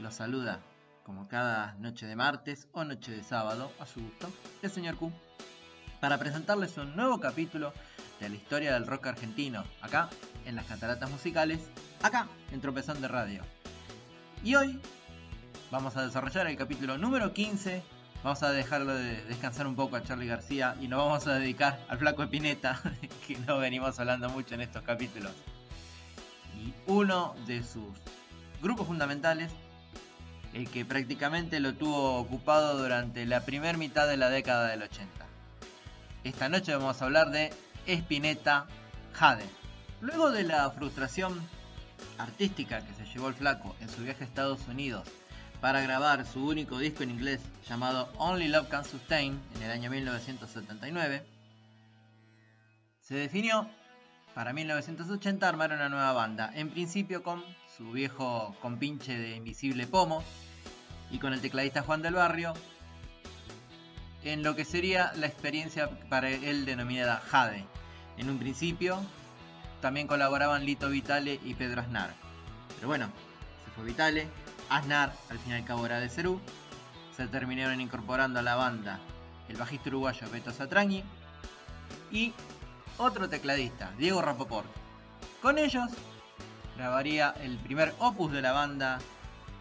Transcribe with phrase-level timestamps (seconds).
[0.00, 0.58] Los saluda,
[1.04, 4.28] como cada noche de martes o noche de sábado, a su gusto,
[4.60, 5.12] el señor Q,
[6.00, 7.72] para presentarles un nuevo capítulo
[8.18, 10.08] de la historia del rock argentino, acá,
[10.46, 11.60] en las cataratas musicales,
[12.02, 13.42] acá, en Tropezón de Radio.
[14.42, 14.80] Y hoy
[15.70, 17.80] vamos a desarrollar el capítulo número 15.
[18.24, 21.78] Vamos a dejarlo de descansar un poco a Charlie García y nos vamos a dedicar
[21.88, 22.80] al flaco Espineta,
[23.28, 25.32] que no venimos hablando mucho en estos capítulos.
[26.58, 27.94] Y uno de sus
[28.60, 29.52] grupos fundamentales
[30.54, 35.26] el que prácticamente lo tuvo ocupado durante la primera mitad de la década del 80.
[36.22, 37.52] Esta noche vamos a hablar de
[37.86, 38.66] Spinetta
[39.12, 39.44] Jade.
[40.00, 41.40] Luego de la frustración
[42.18, 45.08] artística que se llevó el flaco en su viaje a Estados Unidos
[45.60, 49.90] para grabar su único disco en inglés llamado Only Love Can Sustain en el año
[49.90, 51.24] 1979,
[53.00, 53.68] se definió
[54.34, 57.42] para 1980 armar una nueva banda, en principio con
[57.76, 60.22] su viejo compinche de Invisible Pomo,
[61.10, 62.54] y con el tecladista Juan del Barrio,
[64.22, 67.64] en lo que sería la experiencia para él denominada Jade.
[68.16, 69.00] En un principio
[69.80, 72.14] también colaboraban Lito Vitale y Pedro Aznar.
[72.76, 73.08] Pero bueno,
[73.64, 74.28] se fue Vitale,
[74.70, 76.40] Aznar al fin y cabo era de Cerú,
[77.16, 78.98] se terminaron incorporando a la banda
[79.48, 81.04] el bajista uruguayo Beto Satrañi
[82.10, 82.32] y
[82.98, 84.68] otro tecladista, Diego Rapoport.
[85.42, 85.90] Con ellos
[86.76, 88.98] grabaría el primer opus de la banda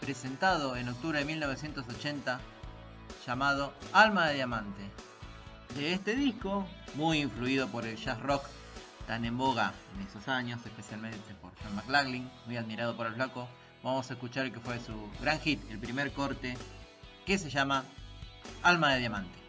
[0.00, 2.40] presentado en octubre de 1980
[3.26, 4.82] llamado Alma de Diamante.
[5.74, 8.46] De este disco, muy influido por el jazz rock
[9.06, 13.48] tan en boga en esos años, especialmente por John McLaughlin, muy admirado por el flaco,
[13.82, 16.56] vamos a escuchar el que fue su gran hit, el primer corte,
[17.24, 17.84] que se llama
[18.62, 19.45] Alma de Diamante.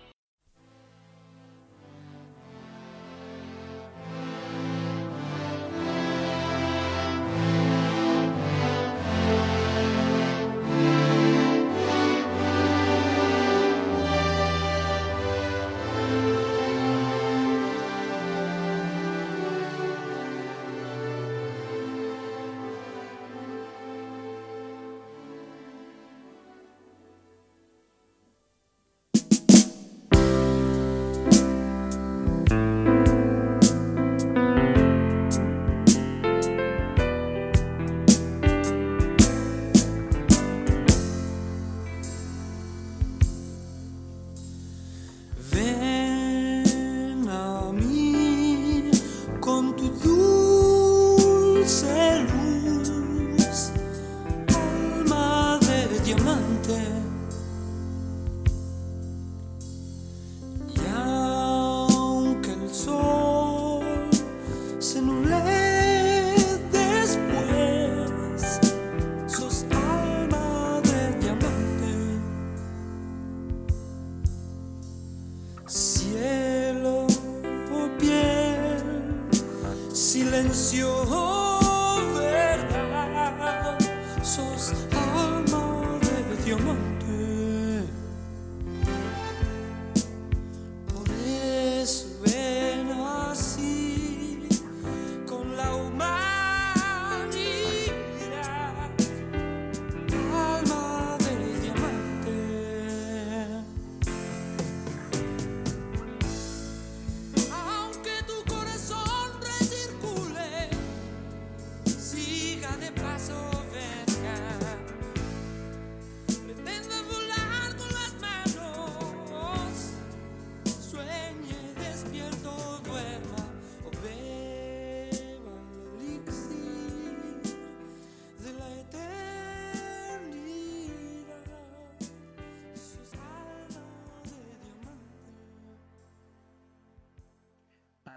[84.28, 84.97] sos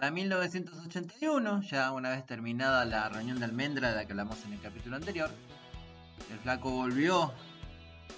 [0.01, 4.55] Para 1981, ya una vez terminada la reunión de almendra de la que hablamos en
[4.55, 5.29] el capítulo anterior,
[6.33, 7.35] el flaco volvió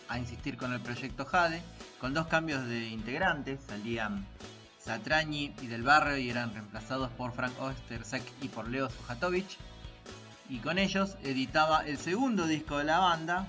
[0.06, 1.60] a insistir con el proyecto Jade,
[2.00, 4.24] con dos cambios de integrantes, salían
[4.78, 9.58] Satrañi y Del Barrio y eran reemplazados por Frank Ostersek y por Leo Sujatovic,
[10.48, 13.48] y con ellos editaba el segundo disco de la banda,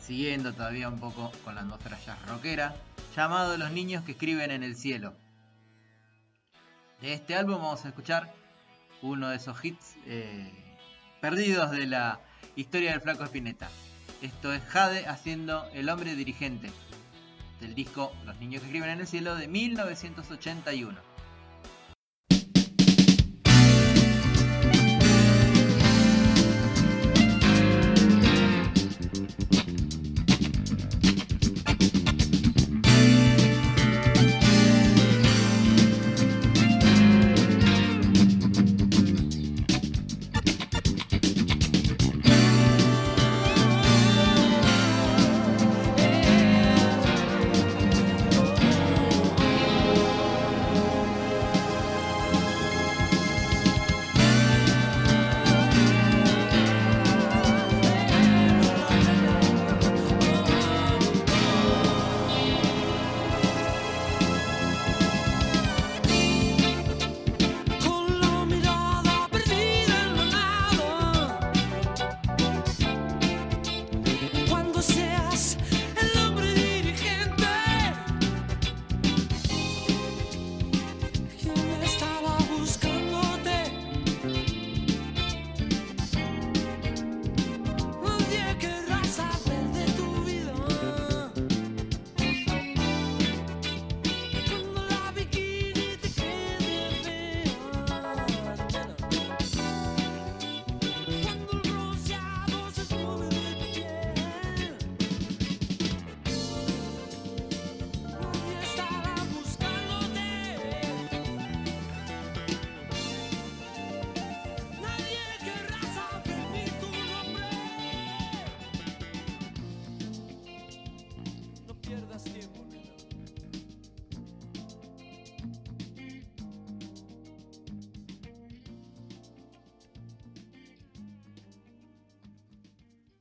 [0.00, 2.76] siguiendo todavía un poco con la atmósfera jazz rockera,
[3.16, 5.16] llamado Los niños que escriben en el cielo.
[7.00, 8.34] De este álbum vamos a escuchar
[9.02, 10.50] uno de esos hits eh,
[11.20, 12.20] perdidos de la
[12.56, 13.68] historia del flaco Spinetta.
[14.20, 16.72] Esto es Jade haciendo El hombre dirigente
[17.60, 21.07] del disco Los niños que escriben en el cielo de 1981.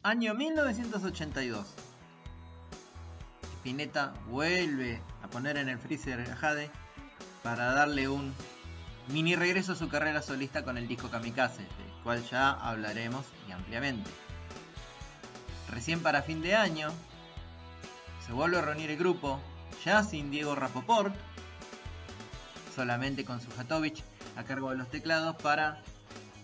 [0.07, 1.67] Año 1982.
[3.57, 6.71] Spinetta vuelve a poner en el freezer a Jade
[7.43, 8.33] para darle un
[9.09, 13.51] mini regreso a su carrera solista con el disco Kamikaze, del cual ya hablaremos y
[13.51, 14.09] ampliamente.
[15.71, 16.87] Recién para fin de año
[18.25, 19.41] se vuelve a reunir el grupo,
[19.83, 21.13] ya sin Diego Rapoport,
[22.73, 24.01] solamente con Sujatovic
[24.37, 25.81] a cargo de los teclados para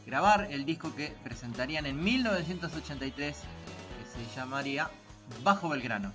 [0.06, 4.90] grabar el disco que presentarían en 1983 que se llamaría
[5.44, 6.14] Bajo Belgrano.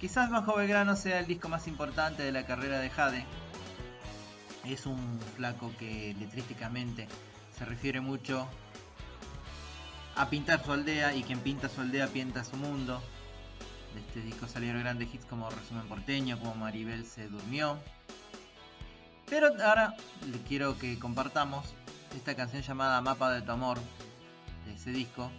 [0.00, 3.24] Quizás Bajo Belgrano sea el disco más importante de la carrera de Jade.
[4.64, 7.08] Es un flaco que letrísticamente
[7.56, 8.46] se refiere mucho
[10.16, 13.02] a pintar su aldea y quien pinta su aldea pinta su mundo.
[13.94, 17.78] De este disco salieron grandes hits como Resumen Porteño, como Maribel se durmió.
[19.28, 19.94] Pero ahora
[20.30, 21.74] le quiero que compartamos
[22.14, 23.78] esta canción llamada Mapa de tu amor
[24.66, 25.30] de ese disco.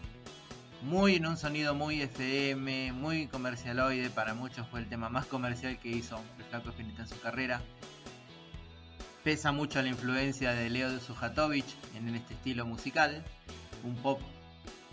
[0.81, 5.79] Muy en un sonido muy FM, muy comercialoide, para muchos fue el tema más comercial
[5.79, 7.61] que hizo el Flaco Spinetta en su carrera.
[9.23, 11.65] Pesa mucho la influencia de Leo de Sujatovic
[11.95, 13.23] en este estilo musical,
[13.83, 14.21] un pop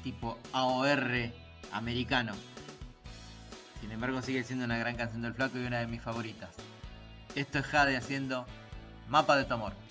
[0.03, 1.33] tipo AOR
[1.73, 2.33] americano.
[3.81, 6.51] Sin embargo sigue siendo una gran canción del Flaco y una de mis favoritas.
[7.35, 8.47] Esto es Jade haciendo
[9.09, 9.84] Mapa de tu amor.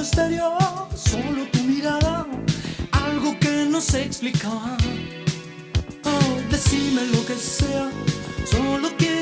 [0.00, 0.56] Exterior,
[0.94, 2.24] solo tu mirada,
[2.92, 4.78] algo que no sé explicar.
[6.04, 7.90] Oh, decime lo que sea,
[8.44, 9.17] solo quiero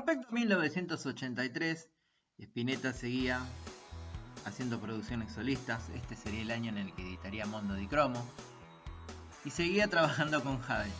[0.00, 1.88] Respecto a 1983,
[2.38, 3.38] Spinetta seguía
[4.46, 8.26] haciendo producciones solistas, este sería el año en el que editaría Mondo di Cromo,
[9.44, 10.90] y seguía trabajando con Jade.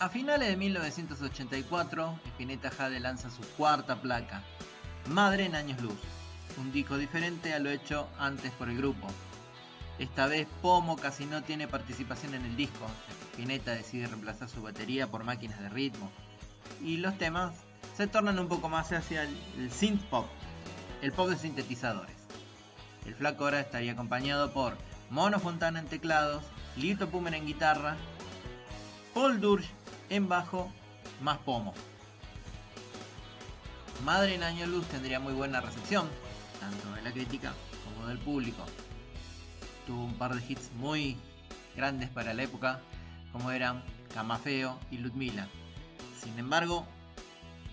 [0.00, 4.42] A finales de 1984, Spinetta Jade lanza su cuarta placa,
[5.08, 5.98] Madre en Años Luz,
[6.58, 9.06] un disco diferente a lo hecho antes por el grupo.
[9.98, 12.86] Esta vez Pomo casi no tiene participación en el disco,
[13.32, 16.12] Spinetta decide reemplazar su batería por máquinas de ritmo,
[16.82, 17.52] y los temas
[17.96, 20.26] se tornan un poco más hacia el, synth pop,
[21.00, 22.16] el pop de sintetizadores.
[23.06, 24.76] El flaco ahora estaría acompañado por
[25.10, 26.44] Mono Fontana en teclados,
[26.76, 27.96] Lito Pumer en guitarra,
[29.14, 29.68] Paul Dursch
[30.08, 30.72] en bajo,
[31.20, 31.74] más pomo.
[34.04, 36.08] Madre en Año Luz tendría muy buena recepción,
[36.58, 37.52] tanto de la crítica
[37.84, 38.64] como del público.
[39.86, 41.16] Tuvo un par de hits muy
[41.76, 42.80] grandes para la época,
[43.32, 43.82] como eran
[44.14, 45.48] Camafeo y Ludmila.
[46.22, 46.86] Sin embargo,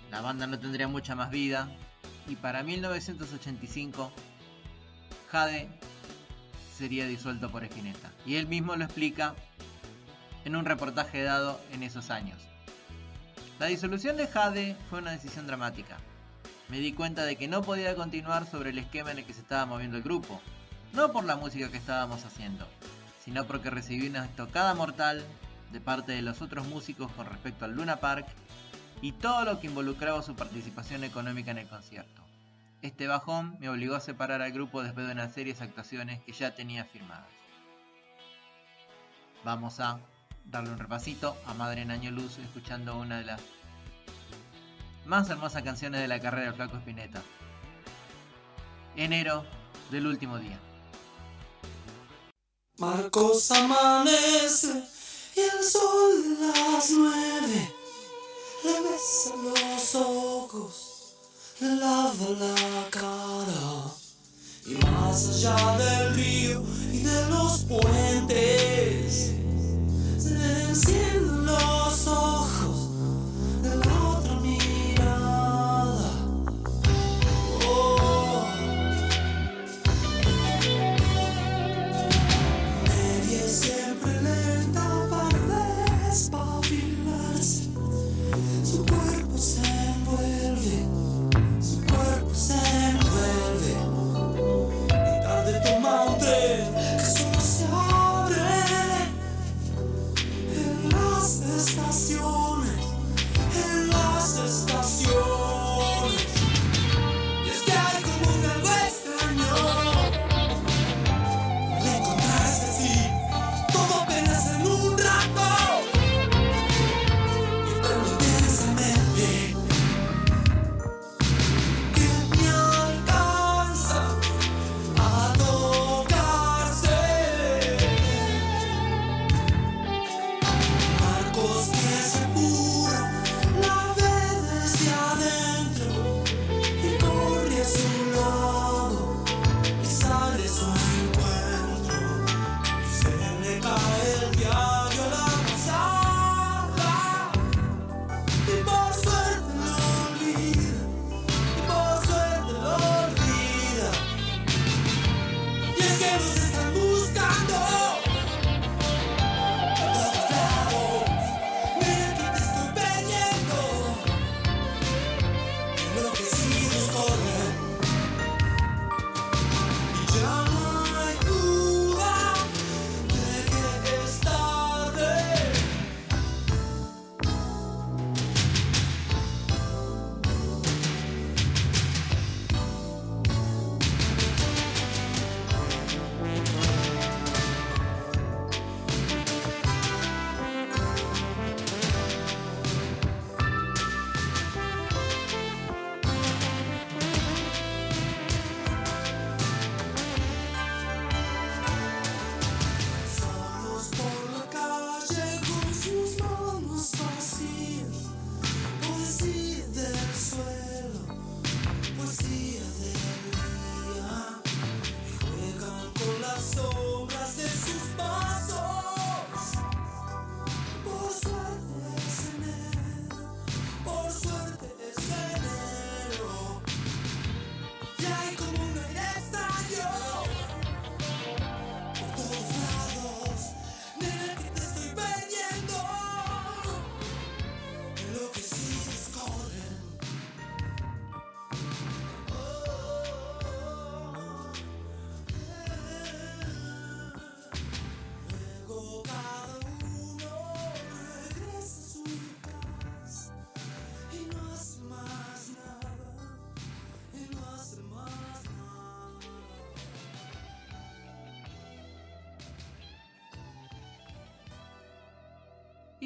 [0.09, 1.69] la banda no tendría mucha más vida
[2.27, 4.11] y para 1985
[5.31, 5.69] Jade
[6.75, 8.09] sería disuelto por Spinetta.
[8.25, 9.35] Y él mismo lo explica
[10.45, 12.41] en un reportaje dado en esos años.
[13.59, 15.97] La disolución de Jade fue una decisión dramática.
[16.69, 19.41] Me di cuenta de que no podía continuar sobre el esquema en el que se
[19.41, 20.41] estaba moviendo el grupo.
[20.93, 22.67] No por la música que estábamos haciendo,
[23.23, 25.23] sino porque recibí una estocada mortal
[25.71, 28.27] de parte de los otros músicos con respecto al Luna Park
[29.01, 32.21] y todo lo que involucraba su participación económica en el concierto.
[32.81, 36.31] Este bajón me obligó a separar al grupo después de una serie de actuaciones que
[36.31, 37.27] ya tenía firmadas.
[39.43, 39.99] Vamos a
[40.45, 43.41] darle un repasito a Madre en Año Luz escuchando una de las
[45.05, 47.21] más hermosas canciones de la carrera del Flaco Spinetta.
[48.95, 49.45] Enero
[49.91, 50.59] del último día.
[52.77, 54.98] Marcos amanece
[55.39, 57.73] el sol las nueve.
[58.63, 61.15] Le besa los ojos,
[61.59, 63.93] le lava la cara.
[64.65, 69.31] Y más allá del río y de los puentes
[70.17, 70.75] se le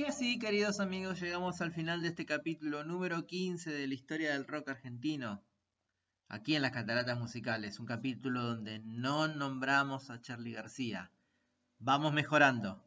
[0.07, 4.45] Así, queridos amigos, llegamos al final de este capítulo número 15 de la historia del
[4.45, 5.41] rock argentino.
[6.27, 11.09] Aquí en las Cataratas Musicales, un capítulo donde no nombramos a Charlie García.
[11.79, 12.83] Vamos mejorando.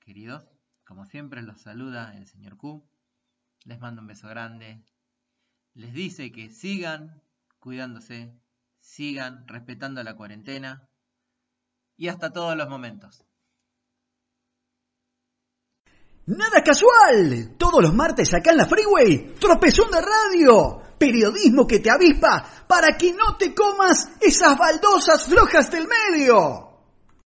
[0.00, 0.46] Queridos,
[0.84, 2.86] como siempre los saluda el señor Q.
[3.64, 4.84] Les mando un beso grande.
[5.72, 7.22] Les dice que sigan
[7.58, 8.38] cuidándose,
[8.80, 10.88] sigan respetando la cuarentena
[11.96, 13.24] y hasta todos los momentos.
[16.26, 17.54] Nada casual.
[17.58, 20.80] Todos los martes acá en la Freeway, tropezón de radio.
[20.96, 26.73] Periodismo que te avispa para que no te comas esas baldosas flojas del medio.